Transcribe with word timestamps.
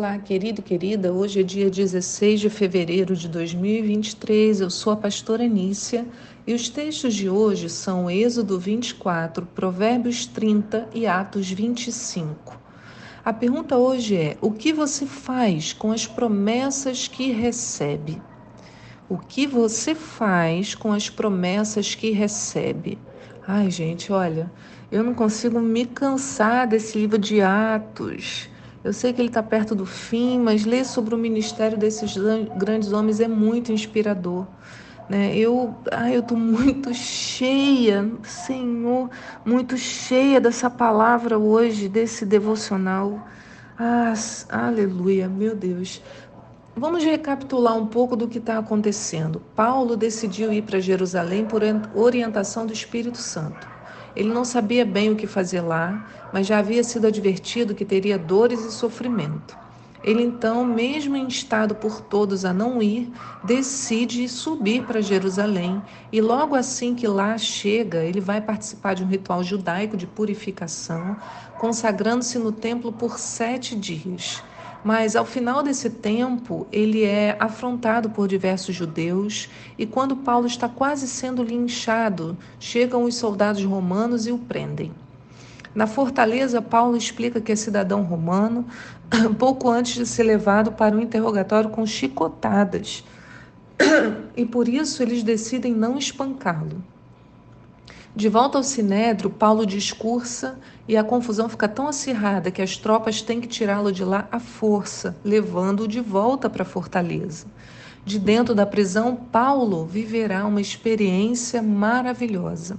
Olá, 0.00 0.16
querido 0.16 0.60
e 0.60 0.64
querida. 0.64 1.12
Hoje 1.12 1.40
é 1.40 1.42
dia 1.42 1.68
16 1.68 2.40
de 2.40 2.48
fevereiro 2.48 3.14
de 3.14 3.28
2023. 3.28 4.62
Eu 4.62 4.70
sou 4.70 4.94
a 4.94 4.96
pastora 4.96 5.46
Nícia 5.46 6.06
e 6.46 6.54
os 6.54 6.70
textos 6.70 7.14
de 7.14 7.28
hoje 7.28 7.68
são 7.68 8.10
Êxodo 8.10 8.58
24, 8.58 9.44
Provérbios 9.44 10.24
30 10.24 10.88
e 10.94 11.06
Atos 11.06 11.50
25. 11.50 12.58
A 13.22 13.30
pergunta 13.30 13.76
hoje 13.76 14.16
é: 14.16 14.38
o 14.40 14.50
que 14.50 14.72
você 14.72 15.04
faz 15.04 15.74
com 15.74 15.92
as 15.92 16.06
promessas 16.06 17.06
que 17.06 17.30
recebe? 17.30 18.22
O 19.06 19.18
que 19.18 19.46
você 19.46 19.94
faz 19.94 20.74
com 20.74 20.94
as 20.94 21.10
promessas 21.10 21.94
que 21.94 22.10
recebe? 22.10 22.98
Ai, 23.46 23.70
gente, 23.70 24.10
olha, 24.10 24.50
eu 24.90 25.04
não 25.04 25.12
consigo 25.12 25.60
me 25.60 25.84
cansar 25.84 26.66
desse 26.66 26.96
livro 26.96 27.18
de 27.18 27.42
Atos. 27.42 28.49
Eu 28.82 28.92
sei 28.94 29.12
que 29.12 29.20
ele 29.20 29.28
está 29.28 29.42
perto 29.42 29.74
do 29.74 29.84
fim, 29.84 30.38
mas 30.38 30.64
ler 30.64 30.86
sobre 30.86 31.14
o 31.14 31.18
ministério 31.18 31.76
desses 31.76 32.16
grandes 32.56 32.92
homens 32.92 33.20
é 33.20 33.28
muito 33.28 33.70
inspirador. 33.72 34.46
Né? 35.08 35.36
Eu 35.36 35.74
ai, 35.92 36.16
eu 36.16 36.20
estou 36.20 36.38
muito 36.38 36.94
cheia, 36.94 38.08
Senhor, 38.22 39.10
muito 39.44 39.76
cheia 39.76 40.40
dessa 40.40 40.70
palavra 40.70 41.36
hoje, 41.38 41.88
desse 41.88 42.24
devocional. 42.24 43.28
Ah, 43.78 44.14
aleluia, 44.48 45.28
meu 45.28 45.54
Deus. 45.54 46.00
Vamos 46.76 47.04
recapitular 47.04 47.76
um 47.76 47.86
pouco 47.86 48.14
do 48.14 48.28
que 48.28 48.38
está 48.38 48.56
acontecendo. 48.56 49.42
Paulo 49.54 49.96
decidiu 49.96 50.52
ir 50.52 50.62
para 50.62 50.80
Jerusalém 50.80 51.44
por 51.44 51.60
orientação 51.94 52.64
do 52.64 52.72
Espírito 52.72 53.18
Santo. 53.18 53.79
Ele 54.14 54.32
não 54.32 54.44
sabia 54.44 54.84
bem 54.84 55.10
o 55.10 55.16
que 55.16 55.26
fazer 55.26 55.60
lá, 55.60 56.06
mas 56.32 56.46
já 56.46 56.58
havia 56.58 56.82
sido 56.82 57.06
advertido 57.06 57.74
que 57.74 57.84
teria 57.84 58.18
dores 58.18 58.64
e 58.64 58.72
sofrimento. 58.72 59.58
Ele 60.02 60.22
então, 60.22 60.64
mesmo 60.64 61.14
instado 61.14 61.74
por 61.74 62.00
todos 62.00 62.44
a 62.46 62.54
não 62.54 62.82
ir, 62.82 63.12
decide 63.42 64.26
subir 64.28 64.86
para 64.86 65.02
Jerusalém 65.02 65.82
e 66.10 66.22
logo 66.22 66.54
assim 66.54 66.94
que 66.94 67.06
lá 67.06 67.36
chega, 67.36 68.02
ele 68.02 68.20
vai 68.20 68.40
participar 68.40 68.94
de 68.94 69.04
um 69.04 69.06
ritual 69.06 69.44
judaico 69.44 69.98
de 69.98 70.06
purificação, 70.06 71.18
consagrando-se 71.58 72.38
no 72.38 72.50
templo 72.50 72.92
por 72.92 73.18
sete 73.18 73.76
dias. 73.76 74.42
Mas 74.82 75.14
ao 75.14 75.26
final 75.26 75.62
desse 75.62 75.90
tempo, 75.90 76.66
ele 76.72 77.04
é 77.04 77.36
afrontado 77.38 78.10
por 78.10 78.26
diversos 78.26 78.74
judeus 78.74 79.48
e 79.78 79.84
quando 79.84 80.16
Paulo 80.16 80.46
está 80.46 80.68
quase 80.68 81.06
sendo 81.06 81.42
linchado, 81.42 82.36
chegam 82.58 83.04
os 83.04 83.14
soldados 83.14 83.62
romanos 83.62 84.26
e 84.26 84.32
o 84.32 84.38
prendem. 84.38 84.92
Na 85.74 85.86
fortaleza, 85.86 86.62
Paulo 86.62 86.96
explica 86.96 87.40
que 87.40 87.52
é 87.52 87.56
cidadão 87.56 88.02
romano, 88.02 88.66
pouco 89.38 89.68
antes 89.68 89.94
de 89.94 90.06
ser 90.06 90.24
levado 90.24 90.72
para 90.72 90.96
um 90.96 91.00
interrogatório 91.00 91.70
com 91.70 91.84
chicotadas. 91.86 93.04
E 94.36 94.46
por 94.46 94.68
isso 94.68 95.02
eles 95.02 95.22
decidem 95.22 95.74
não 95.74 95.98
espancá-lo. 95.98 96.82
De 98.14 98.28
volta 98.28 98.58
ao 98.58 98.64
Sinédrio, 98.64 99.30
Paulo 99.30 99.64
discursa 99.64 100.58
e 100.88 100.96
a 100.96 101.04
confusão 101.04 101.48
fica 101.48 101.68
tão 101.68 101.86
acirrada 101.86 102.50
que 102.50 102.60
as 102.60 102.76
tropas 102.76 103.22
têm 103.22 103.40
que 103.40 103.46
tirá-lo 103.46 103.92
de 103.92 104.04
lá 104.04 104.28
à 104.32 104.40
força, 104.40 105.16
levando-o 105.24 105.88
de 105.88 106.00
volta 106.00 106.50
para 106.50 106.62
a 106.62 106.66
fortaleza. 106.66 107.46
De 108.04 108.18
dentro 108.18 108.52
da 108.54 108.66
prisão, 108.66 109.14
Paulo 109.14 109.86
viverá 109.86 110.44
uma 110.44 110.60
experiência 110.60 111.62
maravilhosa. 111.62 112.76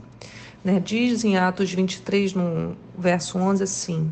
Né? 0.63 0.81
Diz 0.83 1.23
em 1.23 1.37
Atos 1.37 1.71
23, 1.71 2.33
no 2.33 2.75
verso 2.97 3.37
11, 3.37 3.63
assim: 3.63 4.11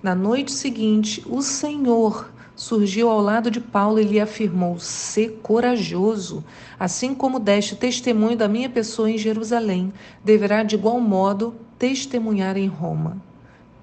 Na 0.00 0.14
noite 0.14 0.52
seguinte, 0.52 1.24
o 1.26 1.42
Senhor 1.42 2.30
surgiu 2.60 3.08
ao 3.08 3.22
lado 3.22 3.50
de 3.50 3.58
Paulo 3.58 3.98
e 3.98 4.04
lhe 4.04 4.20
afirmou: 4.20 4.78
Sê 4.78 5.28
corajoso, 5.28 6.44
assim 6.78 7.14
como 7.14 7.40
deste 7.40 7.74
testemunho 7.74 8.36
da 8.36 8.46
minha 8.46 8.68
pessoa 8.68 9.10
em 9.10 9.16
Jerusalém, 9.16 9.90
deverá 10.22 10.62
de 10.62 10.74
igual 10.74 11.00
modo 11.00 11.54
testemunhar 11.78 12.58
em 12.58 12.66
Roma. 12.66 13.16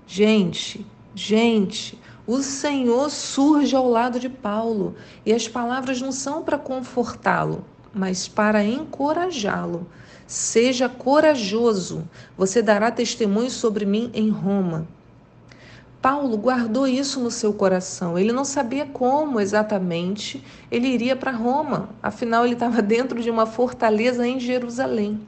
Gente, 0.05 0.85
gente, 1.15 1.99
o 2.27 2.43
Senhor 2.43 3.09
surge 3.09 3.75
ao 3.75 3.89
lado 3.89 4.19
de 4.19 4.29
Paulo 4.29 4.93
e 5.25 5.33
as 5.33 5.47
palavras 5.47 5.99
não 5.99 6.11
são 6.11 6.43
para 6.43 6.59
confortá-lo, 6.59 7.65
mas 7.91 8.27
para 8.27 8.63
encorajá-lo. 8.63 9.87
Seja 10.27 10.87
corajoso, 10.87 12.07
você 12.37 12.61
dará 12.61 12.91
testemunho 12.91 13.49
sobre 13.49 13.87
mim 13.87 14.11
em 14.13 14.29
Roma. 14.29 14.87
Paulo 16.01 16.37
guardou 16.37 16.87
isso 16.87 17.19
no 17.19 17.31
seu 17.31 17.51
coração. 17.53 18.17
Ele 18.17 18.31
não 18.31 18.45
sabia 18.45 18.85
como 18.85 19.39
exatamente 19.39 20.43
ele 20.71 20.87
iria 20.87 21.15
para 21.15 21.31
Roma, 21.31 21.89
afinal, 22.01 22.45
ele 22.45 22.53
estava 22.53 22.81
dentro 22.83 23.21
de 23.21 23.29
uma 23.29 23.45
fortaleza 23.45 24.27
em 24.27 24.39
Jerusalém. 24.39 25.19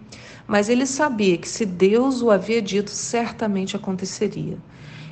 Mas 0.47 0.69
ele 0.69 0.85
sabia 0.85 1.38
que 1.38 1.47
se 1.47 1.66
Deus 1.66 2.22
o 2.22 2.31
havia 2.31 2.62
dito, 2.62 2.90
certamente 2.90 3.75
aconteceria. 3.75 4.57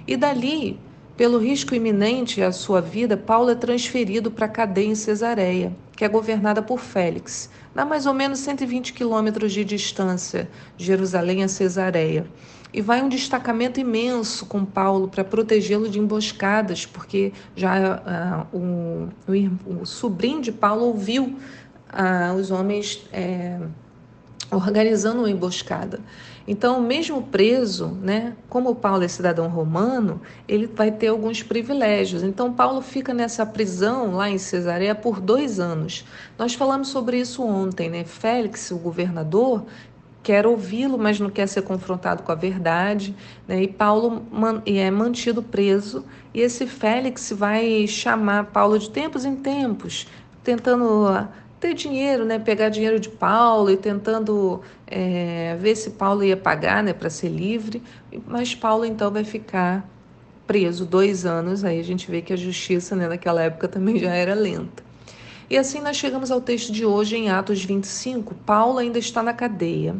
E 0.07 0.15
dali, 0.15 0.79
pelo 1.15 1.37
risco 1.37 1.75
iminente 1.75 2.41
à 2.41 2.51
sua 2.51 2.81
vida, 2.81 3.17
Paulo 3.17 3.49
é 3.49 3.55
transferido 3.55 4.31
para 4.31 4.45
a 4.45 4.49
cadeia 4.49 4.87
em 4.87 4.95
Cesareia, 4.95 5.75
que 5.95 6.05
é 6.05 6.07
governada 6.07 6.61
por 6.61 6.79
Félix, 6.79 7.49
a 7.75 7.85
mais 7.85 8.05
ou 8.05 8.13
menos 8.13 8.39
120 8.39 8.93
quilômetros 8.93 9.53
de 9.53 9.63
distância, 9.63 10.49
Jerusalém 10.77 11.43
a 11.43 11.47
Cesareia. 11.47 12.25
E 12.73 12.81
vai 12.81 13.01
um 13.01 13.09
destacamento 13.09 13.79
imenso 13.79 14.45
com 14.45 14.65
Paulo 14.65 15.07
para 15.07 15.23
protegê-lo 15.23 15.89
de 15.89 15.99
emboscadas, 15.99 16.85
porque 16.85 17.31
já 17.55 18.47
uh, 18.53 18.57
o, 18.57 19.09
o, 19.27 19.81
o, 19.81 19.85
sobrinho 19.85 20.41
de 20.41 20.51
Paulo 20.51 20.85
ouviu 20.85 21.37
uh, 21.93 22.35
os 22.35 22.51
homens 22.51 23.07
é, 23.11 23.57
organizando 24.51 25.19
uma 25.19 25.29
emboscada. 25.29 25.99
Então, 26.47 26.81
mesmo 26.81 27.21
preso, 27.23 27.87
né, 28.01 28.33
como 28.47 28.73
Paulo 28.73 29.03
é 29.03 29.07
cidadão 29.09 29.49
romano, 29.49 30.21
ele 30.47 30.65
vai 30.65 30.89
ter 30.89 31.07
alguns 31.07 31.43
privilégios. 31.43 32.23
Então, 32.23 32.53
Paulo 32.53 32.81
fica 32.81 33.13
nessa 33.13 33.45
prisão 33.45 34.15
lá 34.15 34.29
em 34.29 34.37
Cesareia 34.37 34.95
por 34.95 35.19
dois 35.19 35.59
anos. 35.59 36.05
Nós 36.39 36.53
falamos 36.53 36.87
sobre 36.87 37.19
isso 37.19 37.43
ontem, 37.43 37.89
né? 37.89 38.05
Félix, 38.05 38.71
o 38.71 38.77
governador, 38.77 39.65
quer 40.27 40.45
ouvi-lo, 40.45 40.97
mas 40.97 41.21
não 41.21 41.29
quer 41.29 41.47
ser 41.47 41.61
confrontado 41.61 42.21
com 42.21 42.33
a 42.33 42.35
verdade. 42.35 43.15
Né? 43.47 43.63
E 43.63 43.67
Paulo 43.69 44.23
é 44.65 44.91
mantido 44.91 45.41
preso, 45.41 46.03
e 46.33 46.41
esse 46.41 46.67
Félix 46.67 47.31
vai 47.31 47.87
chamar 47.87 48.47
Paulo 48.47 48.77
de 48.77 48.89
tempos 48.89 49.23
em 49.23 49.37
tempos, 49.37 50.05
tentando 50.43 51.25
ter 51.61 51.73
dinheiro, 51.73 52.25
né? 52.25 52.37
pegar 52.39 52.67
dinheiro 52.67 52.99
de 52.99 53.07
Paulo 53.07 53.71
e 53.71 53.77
tentando 53.77 54.59
é, 54.85 55.55
ver 55.61 55.77
se 55.77 55.91
Paulo 55.91 56.21
ia 56.25 56.35
pagar 56.35 56.83
né? 56.83 56.91
para 56.91 57.09
ser 57.09 57.29
livre. 57.29 57.81
Mas 58.27 58.53
Paulo 58.53 58.83
então 58.83 59.09
vai 59.09 59.23
ficar 59.23 59.89
preso 60.45 60.85
dois 60.85 61.25
anos. 61.25 61.63
Aí 61.63 61.79
a 61.79 61.83
gente 61.83 62.11
vê 62.11 62.21
que 62.21 62.33
a 62.33 62.37
justiça 62.37 62.97
né, 62.97 63.07
naquela 63.07 63.43
época 63.43 63.69
também 63.69 63.97
já 63.97 64.13
era 64.13 64.33
lenta. 64.33 64.86
E 65.49 65.57
assim 65.57 65.79
nós 65.79 65.95
chegamos 65.95 66.29
ao 66.29 66.41
texto 66.41 66.73
de 66.73 66.85
hoje, 66.85 67.15
em 67.15 67.29
Atos 67.29 67.63
25. 67.63 68.35
Paulo 68.35 68.79
ainda 68.79 68.99
está 68.99 69.23
na 69.23 69.31
cadeia. 69.31 69.95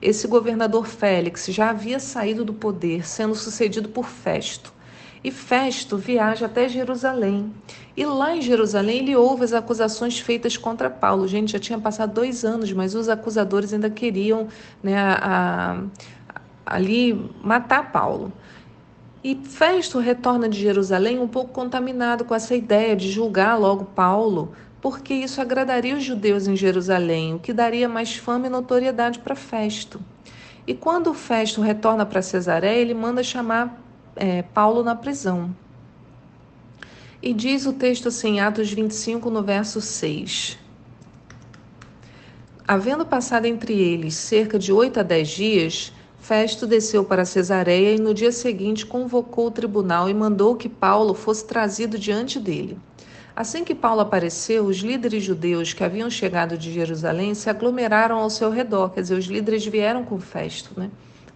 Esse 0.00 0.28
governador 0.28 0.86
Félix 0.86 1.46
já 1.46 1.70
havia 1.70 1.98
saído 1.98 2.44
do 2.44 2.54
poder, 2.54 3.04
sendo 3.06 3.34
sucedido 3.34 3.88
por 3.88 4.06
Festo. 4.06 4.72
E 5.24 5.30
Festo 5.32 5.96
viaja 5.96 6.46
até 6.46 6.68
Jerusalém. 6.68 7.52
E 7.96 8.04
lá 8.04 8.36
em 8.36 8.40
Jerusalém 8.40 8.98
ele 8.98 9.16
ouve 9.16 9.44
as 9.44 9.52
acusações 9.52 10.20
feitas 10.20 10.56
contra 10.56 10.88
Paulo. 10.88 11.26
Gente, 11.26 11.52
já 11.52 11.58
tinha 11.58 11.80
passado 11.80 12.14
dois 12.14 12.44
anos, 12.44 12.72
mas 12.72 12.94
os 12.94 13.08
acusadores 13.08 13.72
ainda 13.72 13.90
queriam 13.90 14.46
né, 14.80 14.96
a, 14.96 15.82
a, 16.28 16.74
ali 16.76 17.28
matar 17.42 17.90
Paulo. 17.90 18.32
E 19.22 19.36
Festo 19.36 19.98
retorna 19.98 20.48
de 20.48 20.60
Jerusalém 20.60 21.18
um 21.18 21.28
pouco 21.28 21.52
contaminado 21.52 22.24
com 22.24 22.34
essa 22.34 22.54
ideia 22.54 22.96
de 22.96 23.10
julgar 23.10 23.56
logo 23.56 23.84
Paulo, 23.84 24.52
porque 24.82 25.14
isso 25.14 25.40
agradaria 25.40 25.94
os 25.94 26.02
judeus 26.02 26.48
em 26.48 26.56
Jerusalém, 26.56 27.34
o 27.34 27.38
que 27.38 27.52
daria 27.52 27.88
mais 27.88 28.16
fama 28.16 28.48
e 28.48 28.50
notoriedade 28.50 29.20
para 29.20 29.36
Festo. 29.36 30.00
E 30.66 30.74
quando 30.74 31.14
Festo 31.14 31.60
retorna 31.60 32.04
para 32.04 32.20
Cesareia, 32.20 32.80
ele 32.80 32.92
manda 32.92 33.22
chamar 33.22 33.80
é, 34.16 34.42
Paulo 34.42 34.82
na 34.82 34.96
prisão. 34.96 35.54
E 37.22 37.32
diz 37.32 37.64
o 37.64 37.72
texto 37.72 38.08
assim, 38.08 38.40
Atos 38.40 38.72
25, 38.72 39.30
no 39.30 39.40
verso 39.40 39.80
6. 39.80 40.58
Havendo 42.66 43.06
passado 43.06 43.46
entre 43.46 43.74
eles 43.74 44.14
cerca 44.16 44.58
de 44.58 44.72
oito 44.72 44.98
a 44.98 45.04
dez 45.04 45.28
dias, 45.28 45.92
Festo 46.18 46.66
desceu 46.66 47.04
para 47.04 47.24
Cesareia 47.24 47.94
e 47.94 48.00
no 48.00 48.12
dia 48.12 48.32
seguinte 48.32 48.84
convocou 48.84 49.46
o 49.46 49.50
tribunal 49.50 50.10
e 50.10 50.14
mandou 50.14 50.56
que 50.56 50.68
Paulo 50.68 51.14
fosse 51.14 51.46
trazido 51.46 51.96
diante 51.96 52.40
dele. 52.40 52.76
Assim 53.34 53.64
que 53.64 53.74
Paulo 53.74 54.00
apareceu, 54.00 54.64
os 54.66 54.78
líderes 54.78 55.24
judeus 55.24 55.72
que 55.72 55.82
haviam 55.82 56.10
chegado 56.10 56.58
de 56.58 56.72
Jerusalém 56.72 57.34
se 57.34 57.48
aglomeraram 57.48 58.18
ao 58.18 58.28
seu 58.28 58.50
redor, 58.50 58.90
quer 58.90 59.00
dizer, 59.00 59.16
os 59.16 59.24
líderes 59.24 59.64
vieram 59.64 60.04
com 60.04 60.20
Festo, 60.20 60.78
né? 60.78 60.90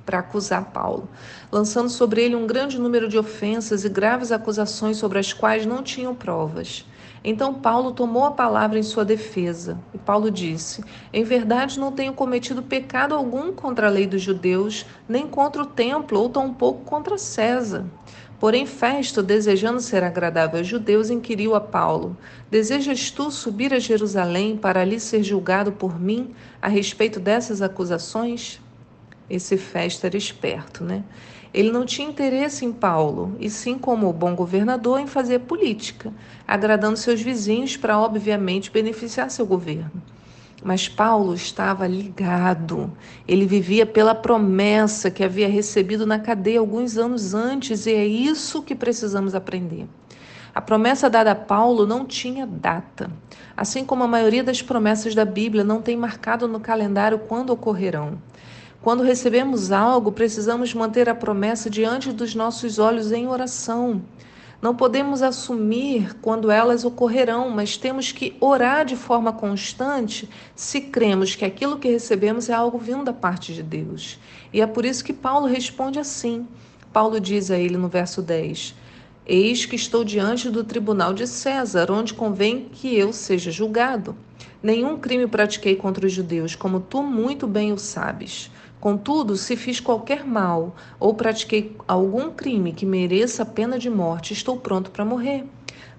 para 0.07 0.21
acusar 0.21 0.67
Paulo, 0.67 1.09
lançando 1.51 1.89
sobre 1.89 2.23
ele 2.23 2.37
um 2.37 2.47
grande 2.47 2.79
número 2.79 3.09
de 3.09 3.19
ofensas 3.19 3.85
e 3.85 3.89
graves 3.89 4.31
acusações 4.31 4.99
sobre 4.99 5.19
as 5.19 5.33
quais 5.33 5.67
não 5.67 5.83
tinham 5.83 6.15
provas. 6.15 6.87
Então 7.25 7.55
Paulo 7.55 7.91
tomou 7.91 8.25
a 8.25 8.31
palavra 8.31 8.79
em 8.79 8.85
sua 8.85 9.05
defesa. 9.05 9.77
E 9.93 9.99
Paulo 9.99 10.31
disse: 10.31 10.85
Em 11.13 11.25
verdade 11.25 11.81
não 11.81 11.91
tenho 11.91 12.13
cometido 12.13 12.63
pecado 12.63 13.17
algum 13.17 13.53
contra 13.53 13.89
a 13.89 13.91
lei 13.91 14.07
dos 14.07 14.23
judeus, 14.23 14.87
nem 15.09 15.27
contra 15.27 15.63
o 15.63 15.67
templo, 15.67 16.21
ou 16.21 16.29
tampouco 16.29 16.85
contra 16.85 17.19
César. 17.19 17.85
Porém, 18.39 18.67
Festo, 18.67 19.23
desejando 19.23 19.81
ser 19.81 20.05
agradável 20.05 20.59
aos 20.59 20.67
judeus, 20.69 21.09
inquiriu 21.09 21.55
a 21.55 21.61
Paulo: 21.61 22.17
Desejas 22.51 23.11
tu 23.11 23.31
subir 23.31 23.73
a 23.73 23.79
Jerusalém 23.79 24.57
para 24.57 24.81
ali 24.83 25.01
ser 25.01 25.23
julgado 25.23 25.73
por 25.73 25.99
mim 25.99 26.35
a 26.61 26.69
respeito 26.69 27.19
dessas 27.19 27.63
acusações? 27.63 28.61
Esse 29.29 29.57
Festo 29.57 30.05
era 30.05 30.17
esperto, 30.17 30.85
né? 30.85 31.03
Ele 31.53 31.71
não 31.71 31.87
tinha 31.87 32.07
interesse 32.07 32.67
em 32.67 32.73
Paulo, 32.73 33.35
e 33.41 33.49
sim, 33.49 33.79
como 33.79 34.13
bom 34.13 34.35
governador, 34.35 35.01
em 35.01 35.07
fazer 35.07 35.41
política, 35.41 36.13
agradando 36.47 36.99
seus 36.99 37.23
vizinhos 37.23 37.79
para, 37.79 37.99
obviamente, 37.99 38.71
beneficiar 38.71 39.31
seu 39.31 39.47
governo. 39.47 40.03
Mas 40.63 40.89
Paulo 40.89 41.35
estava 41.35 41.87
ligado. 41.87 42.91
Ele 43.29 43.47
vivia 43.47 43.85
pela 43.85 44.15
promessa 44.15 45.11
que 45.11 45.23
havia 45.23 45.49
recebido 45.49 46.07
na 46.07 46.19
cadeia 46.19 46.61
alguns 46.61 46.97
anos 46.97 47.35
antes, 47.35 47.87
e 47.87 47.93
é 47.93 48.07
isso 48.07 48.63
que 48.63 48.75
precisamos 48.75 49.35
aprender. 49.35 49.87
A 50.55 50.61
promessa 50.63 51.11
dada 51.11 51.33
a 51.33 51.35
Paulo 51.35 51.87
não 51.87 52.07
tinha 52.07 52.47
data, 52.47 53.11
assim 53.55 53.85
como 53.85 54.05
a 54.05 54.09
maioria 54.09 54.43
das 54.43 54.63
promessas 54.63 55.15
da 55.15 55.25
Bíblia 55.25 55.63
não 55.63 55.83
tem 55.83 55.97
marcado 55.97 56.49
no 56.49 56.59
calendário 56.59 57.19
quando 57.19 57.51
ocorrerão. 57.51 58.19
Quando 58.81 59.03
recebemos 59.03 59.73
algo, 59.73 60.13
precisamos 60.13 60.73
manter 60.73 61.09
a 61.09 61.15
promessa 61.15 61.69
diante 61.69 62.13
dos 62.13 62.35
nossos 62.35 62.79
olhos 62.79 63.13
em 63.13 63.27
oração. 63.27 64.01
Não 64.61 64.75
podemos 64.75 65.21
assumir 65.21 66.15
quando 66.23 66.51
elas 66.51 66.85
ocorrerão, 66.85 67.51
mas 67.51 67.77
temos 67.77 68.11
que 68.11 68.37
orar 68.41 68.87
de 68.87 68.97
forma 68.97 69.33
constante 69.33 70.29
se 70.55 70.81
cremos 70.81 71.35
que 71.35 71.45
aquilo 71.45 71.79
que 71.79 71.89
recebemos 71.89 72.49
é 72.49 72.55
algo 72.55 72.79
vindo 72.79 73.05
da 73.05 73.13
parte 73.13 73.53
de 73.53 73.63
Deus. 73.63 74.19
E 74.53 74.63
é 74.63 74.67
por 74.67 74.87
isso 74.87 75.05
que 75.05 75.13
Paulo 75.13 75.47
responde 75.47 75.99
assim. 75.99 76.49
Paulo 76.91 77.21
diz 77.21 77.51
a 77.51 77.59
ele 77.59 77.77
no 77.77 77.89
verso 77.89 78.23
10: 78.23 78.75
Eis 79.27 79.67
que 79.67 79.77
estou 79.77 80.03
diante 80.03 80.49
do 80.49 80.65
tribunal 80.65 81.13
de 81.13 81.27
César, 81.27 81.91
onde 81.91 82.15
convém 82.15 82.71
que 82.73 82.97
eu 82.97 83.13
seja 83.13 83.51
julgado. 83.51 84.17
Nenhum 84.63 84.97
crime 84.97 85.27
pratiquei 85.27 85.77
contra 85.77 86.07
os 86.07 86.13
judeus, 86.13 86.55
como 86.55 86.81
tu 86.81 87.03
muito 87.03 87.47
bem 87.47 87.73
o 87.73 87.79
sabes. 87.79 88.51
Contudo, 88.81 89.37
se 89.37 89.57
fiz 89.57 89.81
qualquer 89.81 90.25
mal 90.25 90.77
ou 91.01 91.15
pratiquei 91.15 91.77
algum 91.89 92.31
crime 92.31 92.73
que 92.73 92.85
mereça 92.85 93.45
pena 93.45 93.79
de 93.79 93.89
morte, 93.89 94.33
estou 94.33 94.59
pronto 94.59 94.91
para 94.91 95.05
morrer. 95.05 95.45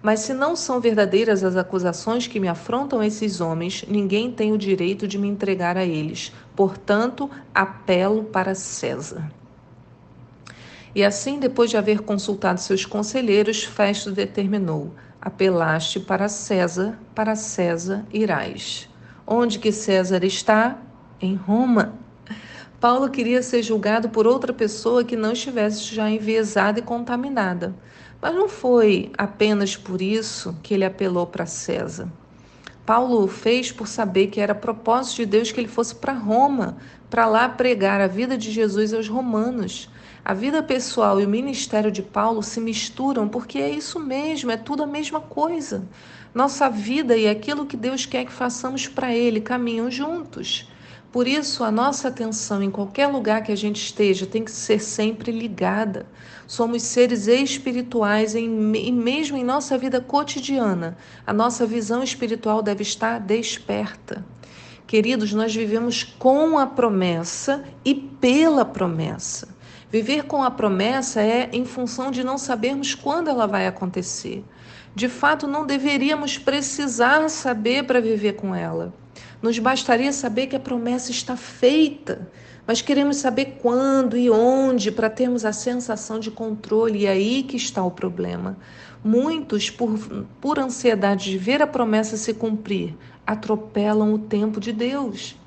Mas 0.02 0.20
se 0.22 0.34
não 0.34 0.56
são 0.56 0.80
verdadeiras 0.80 1.44
as 1.44 1.56
acusações 1.56 2.28
que 2.28 2.40
me 2.40 2.48
afrontam 2.48 3.02
esses 3.04 3.42
homens, 3.42 3.84
ninguém 3.88 4.32
tem 4.32 4.54
o 4.54 4.58
direito 4.58 5.08
de 5.08 5.18
me 5.18 5.28
entregar 5.28 5.76
a 5.76 5.84
eles. 5.84 6.32
Portanto, 6.56 7.30
apelo 7.54 8.24
para 8.26 8.54
César. 8.54 9.32
E 10.94 11.04
assim, 11.04 11.40
depois 11.40 11.70
de 11.70 11.78
haver 11.78 12.02
consultado 12.02 12.60
seus 12.60 12.86
conselheiros, 12.86 13.64
Festo 13.64 14.12
determinou: 14.12 14.94
apelaste 15.22 16.00
para 16.00 16.30
César, 16.30 16.98
para 17.14 17.36
César 17.36 18.06
irás. 18.14 18.90
Onde 19.26 19.60
que 19.60 19.72
César 19.72 20.24
está? 20.24 20.78
Em 21.20 21.36
Roma. 21.36 22.07
Paulo 22.80 23.10
queria 23.10 23.42
ser 23.42 23.64
julgado 23.64 24.10
por 24.10 24.28
outra 24.28 24.54
pessoa 24.54 25.04
que 25.04 25.16
não 25.16 25.32
estivesse 25.32 25.96
já 25.96 26.08
enviesada 26.08 26.78
e 26.78 26.84
contaminada. 26.84 27.76
Mas 28.22 28.36
não 28.36 28.48
foi 28.48 29.12
apenas 29.18 29.76
por 29.76 30.00
isso 30.00 30.56
que 30.62 30.76
ele 30.76 30.86
apelou 30.86 31.26
para 31.26 31.48
César. 31.48 32.08
Paulo 32.86 33.24
o 33.24 33.28
fez 33.28 33.72
por 33.72 33.88
saber 33.88 34.28
que 34.28 34.40
era 34.40 34.54
propósito 34.54 35.18
de 35.18 35.26
Deus 35.26 35.52
que 35.52 35.60
ele 35.60 35.68
fosse 35.68 35.96
para 35.96 36.14
Roma, 36.14 36.78
para 37.10 37.26
lá 37.26 37.50
pregar 37.50 38.00
a 38.00 38.08
vida 38.08 38.38
de 38.38 38.52
Jesus 38.52 38.94
aos 38.94 39.08
romanos. 39.08 39.90
A 40.24 40.36
vida 40.36 40.62
pessoal 40.62 41.20
e 41.20 41.26
o 41.26 41.30
ministério 41.30 41.92
de 41.92 42.04
Paulo 42.04 42.44
se 42.44 42.60
misturam 42.60 43.28
porque 43.28 43.58
é 43.58 43.70
isso 43.70 44.00
mesmo, 44.00 44.52
é 44.52 44.58
tudo 44.58 44.84
a 44.84 44.88
mesma 44.88 45.20
coisa. 45.20 45.84
Nossa 46.32 46.70
vida 46.70 47.18
e 47.18 47.28
aquilo 47.28 47.66
que 47.66 47.76
Deus 47.76 48.06
quer 48.06 48.24
que 48.24 48.32
façamos 48.32 48.88
para 48.88 49.16
Ele 49.16 49.42
caminham 49.42 49.90
juntos. 49.90 50.70
Por 51.12 51.26
isso, 51.26 51.64
a 51.64 51.72
nossa 51.72 52.10
atenção 52.10 52.62
em 52.62 52.70
qualquer 52.70 53.08
lugar 53.08 53.42
que 53.42 53.52
a 53.52 53.56
gente 53.56 53.82
esteja 53.82 54.26
tem 54.26 54.44
que 54.44 54.52
ser 54.52 54.80
sempre 54.80 55.32
ligada. 55.32 56.06
Somos 56.46 56.84
seres 56.84 57.28
espirituais 57.28 58.36
e 58.36 58.48
mesmo 58.48 59.38
em 59.38 59.44
nossa 59.44 59.78
vida 59.78 60.02
cotidiana, 60.02 60.98
a 61.26 61.32
nossa 61.32 61.66
visão 61.66 62.04
espiritual 62.04 62.62
deve 62.62 62.84
estar 62.84 63.20
desperta. 63.20 64.26
Queridos, 64.86 65.34
nós 65.34 65.54
vivemos 65.56 66.04
com 66.04 66.58
a 66.58 66.68
promessa 66.68 67.64
e 67.86 67.96
pela 67.96 68.66
promessa. 68.66 69.48
Viver 69.90 70.24
com 70.24 70.44
a 70.44 70.52
promessa 70.52 71.22
é 71.22 71.50
em 71.54 71.66
função 71.66 72.12
de 72.12 72.22
não 72.22 72.38
sabermos 72.38 72.94
quando 72.94 73.30
ela 73.30 73.48
vai 73.48 73.66
acontecer. 73.66 74.44
De 74.94 75.08
fato, 75.08 75.48
não 75.48 75.66
deveríamos 75.66 76.38
precisar 76.38 77.30
saber 77.30 77.86
para 77.86 78.02
viver 78.02 78.34
com 78.34 78.54
ela. 78.54 78.94
Nos 79.42 79.60
bastaria 79.60 80.12
saber 80.12 80.48
que 80.48 80.56
a 80.56 80.60
promessa 80.60 81.12
está 81.12 81.38
feita, 81.38 82.28
mas 82.66 82.82
queremos 82.82 83.18
saber 83.18 83.60
quando 83.62 84.18
e 84.18 84.30
onde 84.30 84.92
para 84.92 85.10
termos 85.10 85.46
a 85.46 85.54
sensação 85.54 86.20
de 86.20 86.32
controle, 86.32 87.00
e 87.00 87.06
é 87.06 87.12
aí 87.12 87.44
que 87.44 87.56
está 87.56 87.84
o 87.84 87.92
problema. 87.92 88.58
Muitos, 89.04 89.70
por, 89.70 89.98
por 90.42 90.58
ansiedade 90.58 91.30
de 91.30 91.38
ver 91.38 91.62
a 91.62 91.68
promessa 91.68 92.18
se 92.18 92.34
cumprir, 92.34 92.96
atropelam 93.26 94.14
o 94.14 94.20
tempo 94.20 94.60
de 94.60 94.74
Deus. 94.74 95.38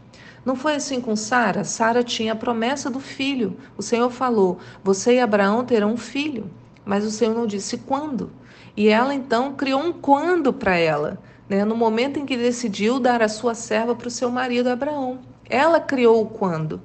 Não 0.45 0.55
foi 0.55 0.77
assim 0.77 1.01
com 1.01 1.17
Sara? 1.17 1.65
Sara 1.65 2.03
tinha 2.03 2.33
a 2.33 2.37
promessa 2.37 2.89
do 2.89 3.01
filho. 3.01 3.57
O 3.77 3.83
Senhor 3.83 4.09
falou: 4.09 4.59
Você 4.83 5.17
e 5.17 5.21
Abraão 5.21 5.65
terão 5.65 5.93
um 5.93 5.97
filho. 5.97 6.51
Mas 6.85 7.05
o 7.05 7.11
Senhor 7.11 7.35
não 7.35 7.47
disse 7.47 7.77
quando. 7.77 8.31
E 8.75 8.89
ela 8.89 9.15
então 9.15 9.53
criou 9.53 9.83
um 9.83 9.93
quando 9.93 10.53
para 10.53 10.77
ela 10.77 11.19
né, 11.50 11.64
no 11.64 11.75
momento 11.76 12.17
em 12.17 12.25
que 12.25 12.36
decidiu 12.36 13.01
dar 13.01 13.20
a 13.20 13.29
sua 13.29 13.56
serva 13.56 13.93
para 13.96 14.06
o 14.06 14.10
seu 14.10 14.31
marido 14.31 14.69
Abraão. 14.69 15.19
Ela 15.48 15.81
criou 15.81 16.22
o 16.22 16.27
quando, 16.27 16.81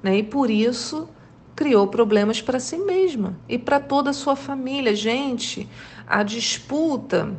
né, 0.00 0.18
e 0.18 0.22
por 0.22 0.48
isso 0.48 1.08
criou 1.56 1.88
problemas 1.88 2.40
para 2.40 2.60
si 2.60 2.76
mesma 2.76 3.36
e 3.48 3.58
para 3.58 3.80
toda 3.80 4.10
a 4.10 4.12
sua 4.12 4.36
família. 4.36 4.94
Gente, 4.94 5.68
a 6.06 6.22
disputa 6.22 7.34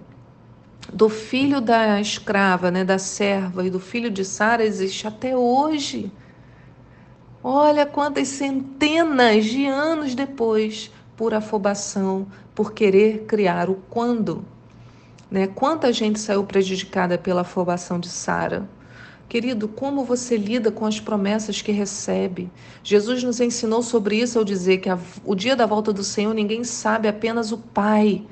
do 0.92 1.08
filho 1.08 1.62
da 1.62 2.02
escrava, 2.02 2.70
né, 2.70 2.84
da 2.84 3.00
serva 3.00 3.66
e 3.66 3.70
do 3.70 3.80
filho 3.80 4.12
de 4.12 4.26
Sara 4.26 4.66
existe 4.66 5.08
até 5.08 5.36
hoje. 5.36 6.12
Olha 7.42 7.86
quantas 7.86 8.28
centenas 8.28 9.46
de 9.46 9.66
anos 9.66 10.14
depois, 10.14 10.92
por 11.16 11.34
afobação, 11.34 12.28
por 12.54 12.74
querer 12.74 13.24
criar 13.26 13.70
o 13.70 13.76
quando. 13.90 14.44
Né? 15.36 15.48
Quanta 15.48 15.92
gente 15.92 16.18
saiu 16.18 16.46
prejudicada 16.46 17.18
pela 17.18 17.42
afobação 17.42 18.00
de 18.00 18.08
Sara? 18.08 18.70
Querido, 19.28 19.68
como 19.68 20.06
você 20.06 20.38
lida 20.38 20.72
com 20.72 20.86
as 20.86 20.98
promessas 21.02 21.62
que 21.62 21.74
recebe? 21.74 22.50
Jesus 22.82 23.22
nos 23.22 23.42
ensinou 23.42 23.84
sobre 23.84 24.16
isso 24.16 24.40
ao 24.40 24.46
dizer 24.46 24.78
que 24.78 24.90
a, 24.90 24.98
o 25.26 25.36
dia 25.36 25.54
da 25.54 25.66
volta 25.66 25.92
do 25.92 26.06
Senhor 26.06 26.34
ninguém 26.34 26.64
sabe, 26.64 27.10
apenas 27.10 27.52
o 27.52 27.58
Pai. 27.58 28.24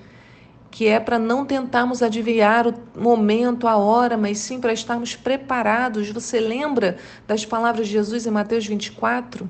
Que 0.71 0.87
é 0.87 0.97
para 0.97 1.19
não 1.19 1.45
tentarmos 1.45 2.01
adivinhar 2.01 2.69
o 2.69 2.73
momento, 2.97 3.67
a 3.67 3.75
hora, 3.75 4.15
mas 4.15 4.37
sim 4.37 4.61
para 4.61 4.71
estarmos 4.71 5.13
preparados. 5.13 6.09
Você 6.09 6.39
lembra 6.39 6.95
das 7.27 7.45
palavras 7.45 7.87
de 7.87 7.91
Jesus 7.91 8.25
em 8.25 8.31
Mateus 8.31 8.65
24? 8.65 9.49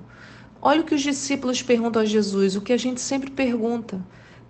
Olha 0.60 0.81
o 0.81 0.83
que 0.83 0.95
os 0.95 1.01
discípulos 1.03 1.62
perguntam 1.62 2.01
a 2.01 2.05
Jesus, 2.05 2.55
o 2.55 2.62
que 2.62 2.74
a 2.74 2.77
gente 2.77 3.00
sempre 3.00 3.29
pergunta. 3.29 4.01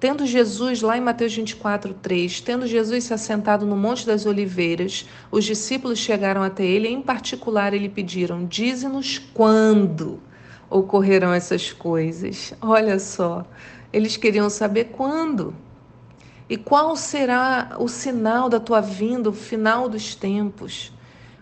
Tendo 0.03 0.25
Jesus, 0.25 0.81
lá 0.81 0.98
em 0.98 1.01
Mateus 1.01 1.33
24, 1.33 1.93
3, 1.93 2.41
tendo 2.41 2.67
Jesus 2.67 3.05
se 3.05 3.13
assentado 3.13 3.65
no 3.65 3.77
Monte 3.77 4.05
das 4.05 4.25
Oliveiras, 4.25 5.07
os 5.31 5.45
discípulos 5.45 5.98
chegaram 5.98 6.43
até 6.43 6.65
ele 6.65 6.89
em 6.89 7.01
particular, 7.01 7.74
lhe 7.74 7.88
pediram: 7.88 8.43
Dize-nos 8.45 9.17
quando 9.17 10.19
ocorrerão 10.69 11.31
essas 11.31 11.72
coisas. 11.72 12.53
Olha 12.60 13.00
só, 13.00 13.45
eles 13.93 14.17
queriam 14.17 14.50
saber 14.50 14.89
quando. 14.91 15.55
E 16.50 16.57
qual 16.57 16.98
será 16.98 17.77
o 17.79 17.88
sinal 17.88 18.50
da 18.50 18.60
tua 18.60 18.81
vinda, 18.81 19.29
o 19.29 19.33
final 19.33 19.88
dos 19.88 20.15
tempos? 20.15 20.91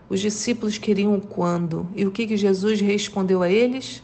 Os 0.08 0.20
discípulos 0.20 0.78
queriam 0.78 1.18
quando. 1.18 1.88
E 1.96 2.06
o 2.06 2.12
que, 2.12 2.28
que 2.28 2.36
Jesus 2.36 2.80
respondeu 2.80 3.42
a 3.42 3.50
eles? 3.50 4.00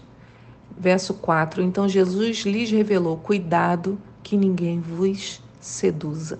Verso 0.76 1.14
4: 1.14 1.62
Então 1.62 1.88
Jesus 1.88 2.38
lhes 2.38 2.72
revelou: 2.72 3.18
Cuidado 3.18 3.96
que 4.28 4.37
ninguém 4.37 4.78
vos 4.78 5.40
seduza. 5.58 6.38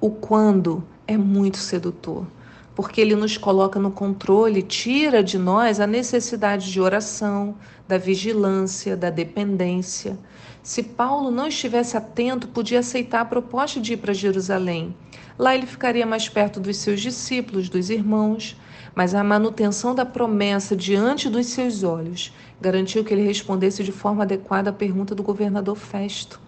O 0.00 0.08
quando 0.08 0.82
é 1.06 1.14
muito 1.14 1.58
sedutor. 1.58 2.26
porque 2.74 3.00
ele 3.00 3.14
nos 3.16 3.38
coloca 3.38 3.78
no 3.78 3.90
controle, 3.90 4.62
tira 4.62 5.22
de 5.22 5.38
nós 5.38 5.80
a 5.80 5.86
necessidade 5.86 6.70
de 6.70 6.78
oração, 6.78 7.54
da 7.88 7.96
vigilância, 7.96 8.94
da 8.94 9.08
dependência. 9.08 10.18
Se 10.62 10.82
Paulo 10.82 11.30
não 11.30 11.46
estivesse 11.46 11.96
atento, 11.96 12.48
podia 12.48 12.80
aceitar 12.80 13.20
a 13.20 13.24
proposta 13.24 13.80
de 13.80 13.94
ir 13.94 13.96
para 13.96 14.12
Jerusalém. 14.12 14.94
Lá 15.38 15.54
ele 15.54 15.66
ficaria 15.66 16.06
mais 16.06 16.28
perto 16.28 16.60
dos 16.60 16.76
seus 16.76 17.00
discípulos, 17.00 17.70
dos 17.70 17.88
irmãos, 17.88 18.58
mas 18.94 19.14
a 19.14 19.24
manutenção 19.24 19.94
da 19.94 20.04
promessa 20.04 20.76
diante 20.76 21.30
dos 21.30 21.46
seus 21.46 21.82
olhos 21.82 22.32
garantiu 22.60 23.04
que 23.04 23.12
ele 23.12 23.22
respondesse 23.22 23.82
de 23.84 23.92
forma 23.92 24.22
adequada 24.22 24.68
à 24.70 24.72
pergunta 24.72 25.14
do 25.14 25.22
governador 25.22 25.76
Festo. 25.76 26.45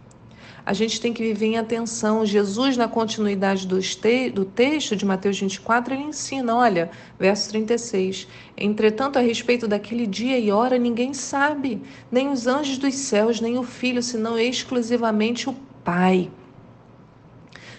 A 0.69 0.75
gente 0.75 1.01
tem 1.01 1.15
que 1.15 1.23
viver 1.23 1.47
em 1.47 1.57
atenção. 1.57 2.27
Jesus, 2.27 2.77
na 2.77 2.87
continuidade 2.87 3.67
do 3.67 4.45
texto 4.45 4.95
de 4.95 5.07
Mateus 5.07 5.41
24, 5.41 5.95
ele 5.95 6.03
ensina: 6.03 6.55
olha, 6.55 6.91
verso 7.19 7.49
36. 7.49 8.29
Entretanto, 8.55 9.19
a 9.19 9.23
respeito 9.23 9.67
daquele 9.67 10.07
dia 10.07 10.39
e 10.39 10.53
hora, 10.53 10.77
ninguém 10.77 11.15
sabe, 11.15 11.81
nem 12.13 12.29
os 12.29 12.47
anjos 12.47 12.77
dos 12.77 12.95
céus, 12.97 13.41
nem 13.41 13.57
o 13.57 13.63
filho, 13.63 14.03
senão 14.03 14.39
exclusivamente 14.39 15.49
o 15.49 15.57
Pai. 15.83 16.31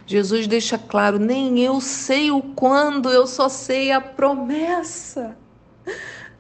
Jesus 0.08 0.48
deixa 0.48 0.76
claro: 0.76 1.20
nem 1.20 1.60
eu 1.60 1.80
sei 1.80 2.32
o 2.32 2.42
quando, 2.42 3.12
eu 3.12 3.28
só 3.28 3.48
sei 3.50 3.92
a 3.92 4.02
promessa. 4.02 5.38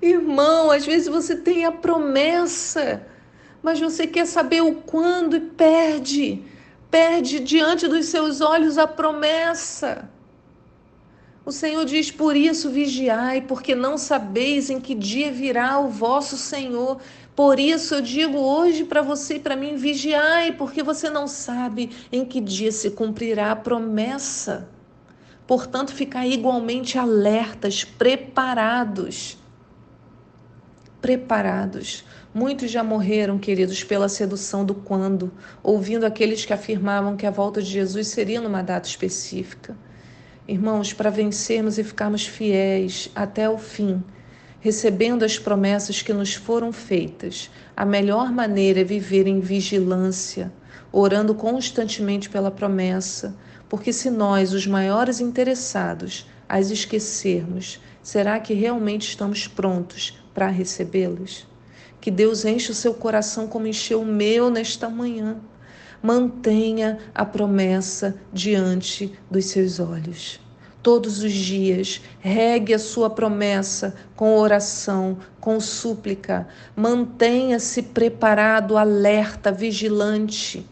Irmão, 0.01 0.71
às 0.71 0.83
vezes 0.83 1.07
você 1.07 1.35
tem 1.35 1.63
a 1.63 1.71
promessa, 1.71 3.05
mas 3.61 3.79
você 3.79 4.07
quer 4.07 4.25
saber 4.25 4.61
o 4.61 4.75
quando 4.75 5.35
e 5.35 5.39
perde. 5.39 6.43
Perde 6.89 7.39
diante 7.39 7.87
dos 7.87 8.07
seus 8.07 8.41
olhos 8.41 8.77
a 8.77 8.87
promessa. 8.87 10.09
O 11.45 11.51
Senhor 11.51 11.85
diz: 11.85 12.11
Por 12.11 12.35
isso 12.35 12.69
vigiai, 12.69 13.41
porque 13.41 13.75
não 13.75 13.97
sabeis 13.97 14.69
em 14.69 14.79
que 14.79 14.95
dia 14.95 15.31
virá 15.31 15.79
o 15.79 15.89
vosso 15.89 16.37
Senhor. 16.37 16.99
Por 17.35 17.59
isso 17.59 17.95
eu 17.95 18.01
digo 18.01 18.37
hoje 18.37 18.83
para 18.83 19.01
você 19.01 19.35
e 19.35 19.39
para 19.39 19.55
mim: 19.55 19.75
vigiai, 19.75 20.51
porque 20.51 20.83
você 20.83 21.09
não 21.09 21.27
sabe 21.27 21.89
em 22.11 22.25
que 22.25 22.41
dia 22.41 22.71
se 22.71 22.91
cumprirá 22.91 23.51
a 23.51 23.55
promessa. 23.55 24.67
Portanto, 25.47 25.91
ficai 25.91 26.31
igualmente 26.31 26.99
alertas, 26.99 27.83
preparados. 27.83 29.37
Preparados. 31.01 32.03
Muitos 32.33 32.69
já 32.69 32.83
morreram, 32.83 33.39
queridos, 33.39 33.85
pela 33.85 34.09
sedução 34.09 34.65
do 34.65 34.75
quando, 34.75 35.31
ouvindo 35.63 36.05
aqueles 36.05 36.43
que 36.43 36.51
afirmavam 36.51 37.15
que 37.15 37.25
a 37.25 37.31
volta 37.31 37.61
de 37.61 37.69
Jesus 37.69 38.09
seria 38.09 38.41
numa 38.41 38.61
data 38.61 38.87
específica. 38.87 39.77
Irmãos, 40.45 40.91
para 40.91 41.09
vencermos 41.09 41.77
e 41.77 41.85
ficarmos 41.85 42.27
fiéis 42.27 43.09
até 43.15 43.49
o 43.49 43.57
fim, 43.57 44.03
recebendo 44.59 45.23
as 45.23 45.39
promessas 45.39 46.01
que 46.01 46.11
nos 46.11 46.33
foram 46.33 46.73
feitas. 46.73 47.49
A 47.77 47.85
melhor 47.85 48.29
maneira 48.29 48.81
é 48.81 48.83
viver 48.83 49.25
em 49.25 49.39
vigilância, 49.39 50.51
orando 50.91 51.33
constantemente 51.33 52.29
pela 52.29 52.51
promessa, 52.51 53.37
porque 53.69 53.93
se 53.93 54.09
nós, 54.09 54.51
os 54.51 54.67
maiores 54.67 55.21
interessados, 55.21 56.27
as 56.47 56.71
esquecermos, 56.71 57.79
será 58.03 58.37
que 58.37 58.53
realmente 58.53 59.07
estamos 59.07 59.47
prontos 59.47 60.18
para 60.33 60.47
recebê-los? 60.47 61.47
Que 62.01 62.09
Deus 62.09 62.45
enche 62.45 62.71
o 62.71 62.75
seu 62.75 62.93
coração 62.93 63.47
como 63.47 63.67
encheu 63.67 64.01
o 64.01 64.05
meu 64.05 64.49
nesta 64.49 64.89
manhã. 64.89 65.37
Mantenha 66.01 66.97
a 67.13 67.25
promessa 67.25 68.15
diante 68.31 69.11
dos 69.29 69.45
seus 69.45 69.79
olhos 69.79 70.39
todos 70.81 71.21
os 71.21 71.31
dias. 71.31 72.01
Regue 72.19 72.73
a 72.73 72.79
sua 72.79 73.09
promessa 73.09 73.95
com 74.15 74.37
oração, 74.37 75.17
com 75.39 75.59
súplica. 75.59 76.47
Mantenha-se 76.75 77.83
preparado, 77.83 78.77
alerta, 78.77 79.51
vigilante 79.51 80.65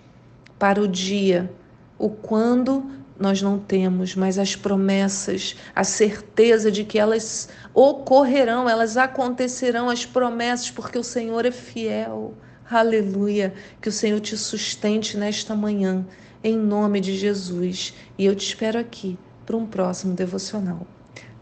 para 0.57 0.81
o 0.81 0.87
dia, 0.87 1.51
o 1.99 2.09
quando 2.09 2.96
nós 3.19 3.41
não 3.41 3.57
temos, 3.57 4.15
mas 4.15 4.37
as 4.37 4.55
promessas, 4.55 5.55
a 5.75 5.83
certeza 5.83 6.71
de 6.71 6.83
que 6.83 6.99
elas 6.99 7.49
ocorrerão, 7.73 8.69
elas 8.69 8.97
acontecerão, 8.97 9.89
as 9.89 10.05
promessas, 10.05 10.71
porque 10.71 10.97
o 10.97 11.03
Senhor 11.03 11.45
é 11.45 11.51
fiel. 11.51 12.33
Aleluia. 12.69 13.53
Que 13.81 13.89
o 13.89 13.91
Senhor 13.91 14.19
te 14.19 14.35
sustente 14.37 15.17
nesta 15.17 15.55
manhã, 15.55 16.05
em 16.43 16.57
nome 16.57 16.99
de 16.99 17.15
Jesus. 17.17 17.93
E 18.17 18.25
eu 18.25 18.35
te 18.35 18.47
espero 18.47 18.77
aqui 18.77 19.17
para 19.45 19.55
um 19.55 19.65
próximo 19.65 20.13
devocional. 20.13 20.85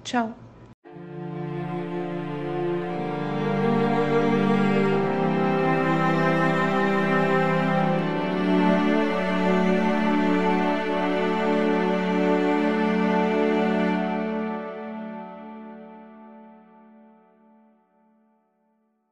Tchau! 0.03 0.44